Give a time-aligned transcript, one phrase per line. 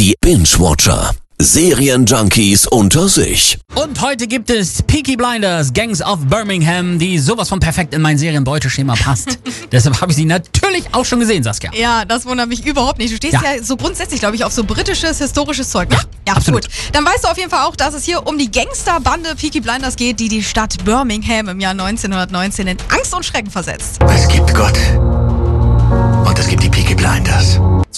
[0.00, 1.10] Die Binge-Watcher.
[1.42, 3.58] Serienjunkies unter sich.
[3.74, 8.16] Und heute gibt es Peaky Blinders, Gangs of Birmingham, die sowas von perfekt in mein
[8.16, 9.38] Serienbeuteschema passt.
[9.72, 11.70] Deshalb habe ich sie natürlich auch schon gesehen, Saskia.
[11.74, 13.12] Ja, das wundert mich überhaupt nicht.
[13.12, 13.42] Du stehst Ja.
[13.42, 15.90] ja, so grundsätzlich, glaube ich, auf so britisches, historisches Zeug.
[15.90, 15.98] Ne?
[16.26, 16.62] Ja, absolut.
[16.62, 16.72] gut.
[16.92, 19.96] Dann weißt du auf jeden Fall auch, dass es hier um die Gangsterbande Peaky Blinders
[19.96, 23.98] geht, die die Stadt Birmingham im Jahr 1919 in Angst und Schrecken versetzt.
[24.08, 24.69] Es gibt Gott.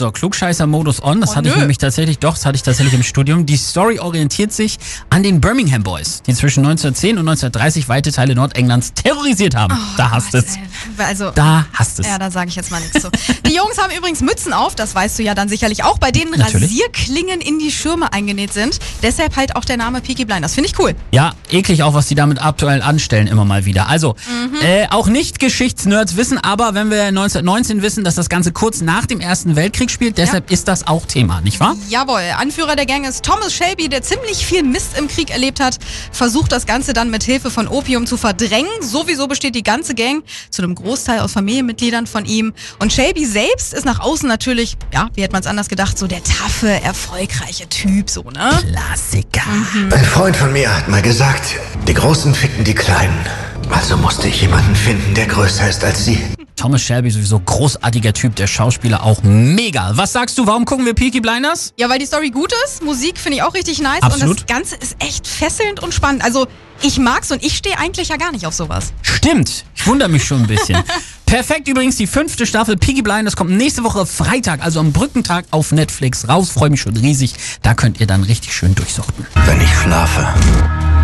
[0.03, 1.61] So, Klugscheißer-Modus on, das Oh, hatte ich nö.
[1.61, 3.47] nämlich tatsächlich, doch, das hatte ich tatsächlich im Studium.
[3.47, 4.79] Die Story orientiert sich
[5.11, 9.79] an den Birmingham Boys, die zwischen 1910 und 1930 weite Teile Nordenglands terrorisiert haben.
[9.97, 10.57] da hast es.
[10.57, 10.59] Äh,
[10.99, 12.07] Also, Da hast es.
[12.09, 13.11] Ja, da sage ich jetzt mal nichts zu.
[13.47, 16.33] Die Jungs haben übrigens Mützen auf, das weißt du ja dann sicherlich auch, bei denen
[16.33, 16.65] Natürlich.
[16.71, 18.81] Rasierklingen in die Schirme eingenäht sind.
[19.05, 20.55] Deshalb halt auch der Name Peaky Blinders.
[20.55, 20.97] Finde ich cool.
[21.13, 23.87] Ja, eklig auch, was die damit aktuell anstellen, immer mal wieder.
[23.89, 24.17] Also,
[24.63, 29.07] äh, auch nicht Geschichtsnerds wissen, aber wenn wir 1919 wissen, dass das Ganze kurz nach
[29.07, 31.77] dem Ersten Weltkrieg spielt, deshalb ist das auch Thema, nicht wahr?
[31.89, 35.79] Jawohl, Anführer der Gang ist Thomas Shelby, der ziemlich viel Mist im Krieg erlebt hat,
[36.11, 38.71] versucht das Ganze dann mit Hilfe von Opium zu verdrängen.
[38.81, 42.53] Sowieso besteht die ganze Gang zu einem Großteil aus Familienmitgliedern von ihm.
[42.79, 46.07] Und Shelby selbst ist nach außen natürlich, ja, wie hätte man es anders gedacht, so
[46.07, 48.51] der taffe, erfolgreiche Typ, so, ne?
[48.69, 49.43] Klassiker.
[49.91, 53.27] Ein Freund von mir hat mal gesagt, die Großen ficken die Kleinen.
[53.71, 56.19] Also musste ich jemanden finden, der größer ist als sie.
[56.57, 59.93] Thomas Shelby sowieso großartiger Typ, der Schauspieler auch mega.
[59.95, 61.73] Was sagst du, warum gucken wir Peaky Blinders?
[61.77, 62.83] Ja, weil die Story gut ist.
[62.83, 64.03] Musik finde ich auch richtig nice.
[64.03, 64.41] Absolut.
[64.41, 66.25] Und das Ganze ist echt fesselnd und spannend.
[66.25, 66.47] Also,
[66.83, 68.93] ich mag's und ich stehe eigentlich ja gar nicht auf sowas.
[69.03, 70.83] Stimmt, ich wundere mich schon ein bisschen.
[71.27, 75.73] Perfekt übrigens, die fünfte Staffel Peaky Blinders kommt nächste Woche Freitag, also am Brückentag auf
[75.73, 76.51] Netflix raus.
[76.51, 77.35] Freue mich schon riesig.
[77.63, 79.27] Da könnt ihr dann richtig schön durchsuchten.
[79.47, 80.29] Wenn ich schlafe,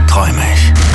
[0.07, 0.88] träume ich.